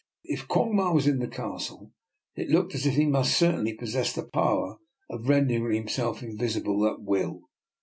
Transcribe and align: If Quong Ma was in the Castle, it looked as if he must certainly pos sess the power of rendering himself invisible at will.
If 0.23 0.47
Quong 0.47 0.75
Ma 0.75 0.91
was 0.91 1.05
in 1.05 1.19
the 1.19 1.27
Castle, 1.27 1.91
it 2.33 2.49
looked 2.49 2.73
as 2.73 2.87
if 2.87 2.95
he 2.95 3.05
must 3.05 3.37
certainly 3.37 3.77
pos 3.77 3.91
sess 3.93 4.13
the 4.15 4.27
power 4.27 4.77
of 5.11 5.29
rendering 5.29 5.75
himself 5.75 6.23
invisible 6.23 6.87
at 6.87 7.03
will. 7.03 7.41